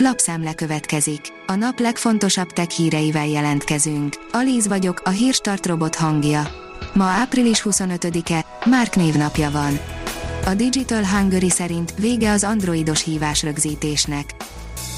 Lapszemle 0.00 0.54
következik. 0.54 1.20
A 1.46 1.54
nap 1.54 1.78
legfontosabb 1.78 2.50
tech 2.50 2.68
híreivel 2.68 3.26
jelentkezünk. 3.26 4.16
Alíz 4.32 4.68
vagyok, 4.68 5.00
a 5.04 5.10
hírstart 5.10 5.66
robot 5.66 5.94
hangja. 5.94 6.48
Ma 6.94 7.04
április 7.04 7.62
25-e, 7.64 8.44
Márk 8.64 8.96
névnapja 8.96 9.50
van. 9.50 9.78
A 10.46 10.54
Digital 10.54 11.06
Hungary 11.06 11.50
szerint 11.50 11.94
vége 11.98 12.30
az 12.30 12.44
androidos 12.44 13.04
hívás 13.04 13.42
rögzítésnek. 13.42 14.34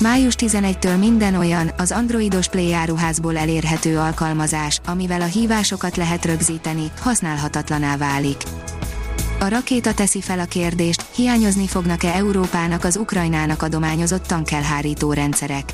Május 0.01 0.35
11-től 0.39 0.99
minden 0.99 1.35
olyan, 1.35 1.71
az 1.79 1.93
androidos 1.93 2.49
Play 2.49 2.73
áruházból 2.73 3.37
elérhető 3.37 3.99
alkalmazás, 3.99 4.81
amivel 4.87 5.21
a 5.21 5.25
hívásokat 5.25 5.97
lehet 5.97 6.25
rögzíteni, 6.25 6.91
használhatatlaná 7.01 7.97
válik. 7.97 8.43
A 9.41 9.49
rakéta 9.49 9.95
teszi 9.95 10.21
fel 10.21 10.39
a 10.39 10.45
kérdést, 10.45 11.05
hiányozni 11.21 11.67
fognak-e 11.67 12.15
Európának 12.15 12.85
az 12.85 12.97
Ukrajnának 12.97 13.63
adományozott 13.63 14.27
tankelhárító 14.27 15.13
rendszerek. 15.13 15.73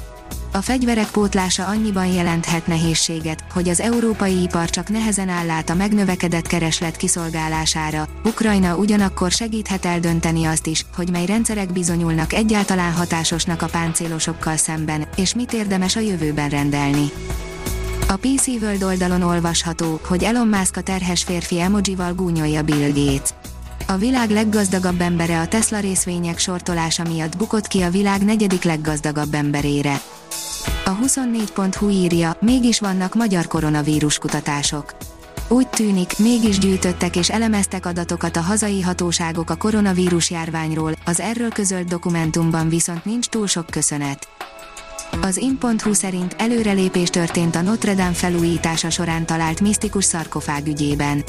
A 0.53 0.61
fegyverek 0.61 1.11
pótlása 1.11 1.67
annyiban 1.67 2.07
jelenthet 2.07 2.67
nehézséget, 2.67 3.45
hogy 3.53 3.69
az 3.69 3.81
európai 3.81 4.43
ipar 4.43 4.71
csak 4.71 4.89
nehezen 4.89 5.29
áll 5.29 5.51
át 5.51 5.71
a 5.71 5.75
megnövekedett 5.75 6.47
kereslet 6.47 6.97
kiszolgálására, 6.97 8.09
Ukrajna 8.25 8.77
ugyanakkor 8.77 9.31
segíthet 9.31 9.85
eldönteni 9.85 10.45
azt 10.45 10.67
is, 10.67 10.87
hogy 10.97 11.11
mely 11.11 11.27
rendszerek 11.27 11.73
bizonyulnak 11.73 12.33
egyáltalán 12.33 12.93
hatásosnak 12.93 13.63
a 13.63 13.67
páncélosokkal 13.67 14.57
szemben, 14.57 15.09
és 15.17 15.35
mit 15.35 15.53
érdemes 15.53 15.97
a 15.97 16.01
jövőben 16.01 16.49
rendelni. 16.49 17.11
A 18.09 18.17
PC 18.17 18.47
World 18.47 18.83
oldalon 18.83 19.23
olvasható, 19.23 20.01
hogy 20.07 20.25
Elon 20.25 20.49
Musk 20.49 20.77
a 20.77 20.81
terhes 20.83 21.23
férfi 21.23 21.61
emojival 21.61 22.15
gúnyolja 22.15 22.63
Bill 22.63 22.93
Gates. 22.93 23.31
A 23.89 23.97
világ 23.97 24.31
leggazdagabb 24.31 25.01
embere 25.01 25.41
a 25.41 25.47
Tesla 25.47 25.79
részvények 25.79 26.39
sortolása 26.39 27.03
miatt 27.03 27.37
bukott 27.37 27.67
ki 27.67 27.81
a 27.83 27.91
világ 27.91 28.25
negyedik 28.25 28.63
leggazdagabb 28.63 29.35
emberére. 29.35 30.01
A 30.85 30.91
24.hu 30.91 31.89
írja, 31.89 32.37
mégis 32.41 32.81
vannak 32.81 33.15
magyar 33.15 33.47
koronavírus 33.47 34.19
kutatások. 34.19 34.97
Úgy 35.49 35.69
tűnik, 35.69 36.19
mégis 36.19 36.59
gyűjtöttek 36.59 37.17
és 37.17 37.31
elemeztek 37.31 37.87
adatokat 37.87 38.37
a 38.37 38.41
hazai 38.41 38.83
hatóságok 38.83 39.51
a 39.51 39.57
koronavírus 39.57 40.31
járványról, 40.31 40.93
az 41.05 41.21
erről 41.21 41.51
közölt 41.51 41.89
dokumentumban 41.89 42.69
viszont 42.69 43.05
nincs 43.05 43.27
túl 43.27 43.47
sok 43.47 43.67
köszönet. 43.67 44.29
Az 45.23 45.37
in.hu 45.37 45.93
szerint 45.93 46.35
előrelépés 46.39 47.09
történt 47.09 47.57
a 47.57 47.63
Notre 47.63 47.95
Dame 47.95 48.13
felújítása 48.13 48.91
során 48.91 49.27
talált 49.27 49.61
misztikus 49.61 50.05
szarkofág 50.05 50.67
ügyében. 50.67 51.25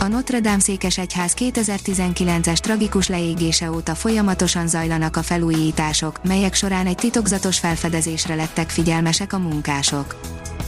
A 0.00 0.06
Notre 0.06 0.40
Dame 0.40 0.58
székesegyház 0.58 1.34
2019-es 1.38 2.56
tragikus 2.56 3.08
leégése 3.08 3.70
óta 3.70 3.94
folyamatosan 3.94 4.68
zajlanak 4.68 5.16
a 5.16 5.22
felújítások, 5.22 6.20
melyek 6.24 6.54
során 6.54 6.86
egy 6.86 6.96
titokzatos 6.96 7.58
felfedezésre 7.58 8.34
lettek 8.34 8.70
figyelmesek 8.70 9.32
a 9.32 9.38
munkások. 9.38 10.20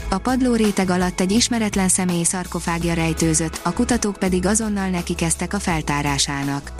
A 0.09 0.19
padló 0.19 0.55
réteg 0.55 0.91
alatt 0.91 1.21
egy 1.21 1.33
ismeretlen 1.33 1.89
személy 1.89 2.23
szarkofágja 2.23 2.95
rejtőzött, 2.95 3.61
a 3.63 3.73
kutatók 3.73 4.17
pedig 4.17 4.47
azonnal 4.47 4.89
nekikezdtek 4.89 5.55
a 5.55 5.59
feltárásának. 5.59 6.73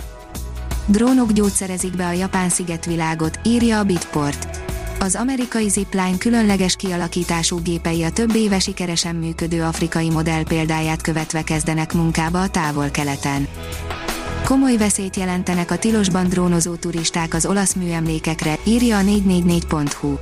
Drónok 0.87 1.33
gyógyszerezik 1.33 1.97
be 1.97 2.07
a 2.07 2.13
japán 2.13 2.49
szigetvilágot, 2.49 3.39
írja 3.45 3.79
a 3.79 3.85
Bitport. 3.85 4.70
Az 5.03 5.15
amerikai 5.15 5.69
Zipline 5.69 6.19
különleges 6.19 6.77
kialakítású 6.77 7.59
gépei 7.63 8.03
a 8.03 8.11
több 8.11 8.35
éve 8.35 8.59
sikeresen 8.59 9.15
működő 9.15 9.63
afrikai 9.63 10.11
modell 10.11 10.43
példáját 10.43 11.03
követve 11.03 11.43
kezdenek 11.43 11.93
munkába 11.93 12.41
a 12.41 12.49
távol-keleten. 12.49 13.49
Komoly 14.45 14.77
veszélyt 14.77 15.17
jelentenek 15.17 15.71
a 15.71 15.79
tilosban 15.79 16.29
drónozó 16.29 16.75
turisták 16.75 17.35
az 17.35 17.47
olasz 17.47 17.75
műemlékekre, 17.75 18.59
írja 18.65 18.99
a 18.99 19.03
444.hu. 19.03 20.19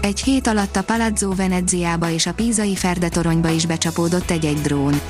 Egy 0.00 0.20
hét 0.20 0.46
alatt 0.46 0.76
a 0.76 0.82
Palazzo 0.82 1.34
Veneziába 1.34 2.10
és 2.10 2.26
a 2.26 2.32
Pízai 2.32 2.76
Ferdetoronyba 2.76 3.48
is 3.48 3.66
becsapódott 3.66 4.30
egy-egy 4.30 4.60
drón. 4.60 5.00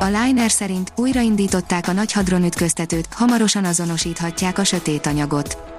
A 0.00 0.04
Liner 0.04 0.50
szerint 0.50 0.92
újraindították 0.96 1.88
a 1.88 1.92
nagy 1.92 2.12
hadronütköztetőt, 2.12 3.08
hamarosan 3.10 3.64
azonosíthatják 3.64 4.58
a 4.58 4.64
sötét 4.64 5.06
anyagot. 5.06 5.69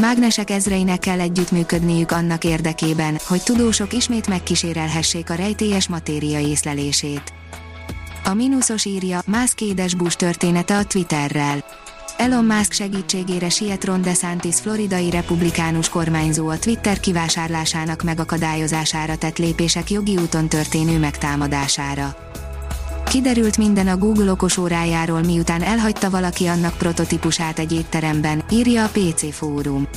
Mágnesek 0.00 0.50
ezreinek 0.50 0.98
kell 0.98 1.20
együttműködniük 1.20 2.10
annak 2.10 2.44
érdekében, 2.44 3.18
hogy 3.26 3.42
tudósok 3.42 3.92
ismét 3.92 4.28
megkísérelhessék 4.28 5.30
a 5.30 5.34
rejtélyes 5.34 5.88
matéria 5.88 6.38
észlelését. 6.38 7.32
A 8.24 8.34
mínuszos 8.34 8.84
írja, 8.84 9.22
Musk 9.26 9.60
édes 9.60 9.94
Bush 9.94 10.16
története 10.16 10.76
a 10.76 10.84
Twitterrel. 10.84 11.64
Elon 12.16 12.44
Musk 12.44 12.72
segítségére 12.72 13.48
siet 13.48 13.84
Ron 13.84 14.02
DeSantis 14.02 14.60
floridai 14.60 15.10
republikánus 15.10 15.88
kormányzó 15.88 16.48
a 16.48 16.58
Twitter 16.58 17.00
kivásárlásának 17.00 18.02
megakadályozására 18.02 19.16
tett 19.16 19.38
lépések 19.38 19.90
jogi 19.90 20.16
úton 20.16 20.48
történő 20.48 20.98
megtámadására. 20.98 22.16
Kiderült 23.08 23.56
minden 23.58 23.88
a 23.88 23.96
Google 23.96 24.30
okosórájáról 24.30 25.22
miután 25.22 25.62
elhagyta 25.62 26.10
valaki 26.10 26.46
annak 26.46 26.76
prototípusát 26.78 27.58
egy 27.58 27.72
étteremben, 27.72 28.42
írja 28.50 28.84
a 28.84 28.88
PC 28.92 29.34
Fórum. 29.34 29.88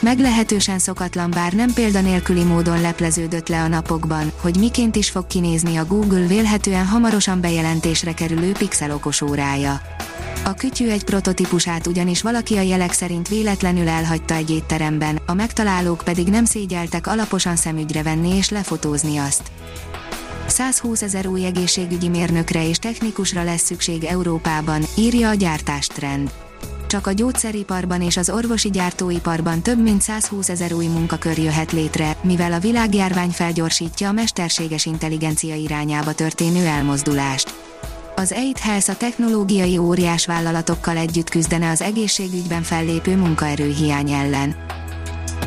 Meglehetősen 0.00 0.78
szokatlan 0.78 1.30
bár 1.30 1.52
nem 1.52 1.72
példanélküli 1.72 2.42
módon 2.42 2.80
lepleződött 2.80 3.48
le 3.48 3.60
a 3.60 3.68
napokban, 3.68 4.32
hogy 4.40 4.56
miként 4.56 4.96
is 4.96 5.10
fog 5.10 5.26
kinézni 5.26 5.76
a 5.76 5.86
Google 5.86 6.26
vélhetően 6.26 6.86
hamarosan 6.86 7.40
bejelentésre 7.40 8.12
kerülő 8.12 8.52
Pixel 8.52 8.90
okosórája. 8.90 9.80
A 10.44 10.54
kütyű 10.54 10.88
egy 10.88 11.04
prototípusát 11.04 11.86
ugyanis 11.86 12.22
valaki 12.22 12.56
a 12.56 12.60
jelek 12.60 12.92
szerint 12.92 13.28
véletlenül 13.28 13.88
elhagyta 13.88 14.34
egy 14.34 14.50
étteremben, 14.50 15.20
a 15.26 15.34
megtalálók 15.34 16.02
pedig 16.04 16.28
nem 16.28 16.44
szégyeltek 16.44 17.06
alaposan 17.06 17.56
szemügyre 17.56 18.02
venni 18.02 18.36
és 18.36 18.48
lefotózni 18.48 19.16
azt. 19.16 19.50
120 20.54 21.02
ezer 21.02 21.26
új 21.26 21.44
egészségügyi 21.44 22.08
mérnökre 22.08 22.68
és 22.68 22.76
technikusra 22.76 23.42
lesz 23.42 23.62
szükség 23.62 24.04
Európában, 24.04 24.82
írja 24.96 25.28
a 25.28 25.34
gyártástrend. 25.34 26.32
Csak 26.86 27.06
a 27.06 27.12
gyógyszeriparban 27.12 28.02
és 28.02 28.16
az 28.16 28.30
orvosi 28.30 28.70
gyártóiparban 28.70 29.62
több 29.62 29.82
mint 29.82 30.02
120 30.02 30.48
ezer 30.48 30.72
új 30.72 30.86
munkakör 30.86 31.38
jöhet 31.38 31.72
létre, 31.72 32.16
mivel 32.22 32.52
a 32.52 32.58
világjárvány 32.58 33.30
felgyorsítja 33.30 34.08
a 34.08 34.12
mesterséges 34.12 34.86
intelligencia 34.86 35.54
irányába 35.54 36.12
történő 36.12 36.66
elmozdulást. 36.66 37.54
Az 38.16 38.32
Eight 38.32 38.58
Health 38.58 38.90
a 38.90 38.96
technológiai 38.96 39.78
óriás 39.78 40.26
vállalatokkal 40.26 40.96
együtt 40.96 41.30
küzdene 41.30 41.70
az 41.70 41.82
egészségügyben 41.82 42.62
fellépő 42.62 43.16
munkaerőhiány 43.16 44.10
ellen. 44.10 44.56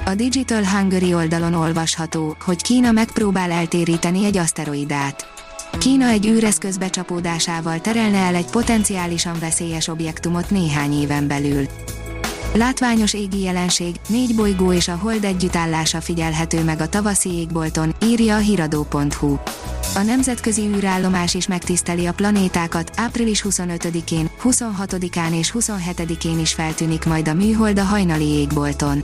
A 0.07 0.15
Digital 0.15 0.65
Hungary 0.65 1.13
oldalon 1.13 1.53
olvasható, 1.53 2.35
hogy 2.39 2.61
Kína 2.61 2.91
megpróbál 2.91 3.51
eltéríteni 3.51 4.25
egy 4.25 4.37
aszteroidát. 4.37 5.27
Kína 5.77 6.05
egy 6.07 6.27
űreszköz 6.27 6.77
becsapódásával 6.77 7.81
terelne 7.81 8.17
el 8.17 8.35
egy 8.35 8.45
potenciálisan 8.45 9.35
veszélyes 9.39 9.87
objektumot 9.87 10.49
néhány 10.49 11.01
éven 11.01 11.27
belül. 11.27 11.65
Látványos 12.53 13.13
égi 13.13 13.41
jelenség, 13.41 13.95
négy 14.07 14.35
bolygó 14.35 14.73
és 14.73 14.87
a 14.87 14.95
hold 14.95 15.23
együttállása 15.23 16.01
figyelhető 16.01 16.63
meg 16.63 16.81
a 16.81 16.89
tavaszi 16.89 17.29
égbolton, 17.29 17.95
írja 18.03 18.35
a 18.35 18.39
hiradó.hu. 18.39 19.37
A 19.95 20.01
nemzetközi 20.05 20.61
űrállomás 20.61 21.33
is 21.33 21.47
megtiszteli 21.47 22.05
a 22.05 22.13
planétákat, 22.13 22.91
április 22.95 23.45
25-én, 23.49 24.29
26-án 24.43 25.37
és 25.37 25.53
27-én 25.59 26.39
is 26.39 26.53
feltűnik 26.53 27.05
majd 27.05 27.27
a 27.27 27.33
műhold 27.33 27.79
a 27.79 27.83
hajnali 27.83 28.27
égbolton. 28.27 29.03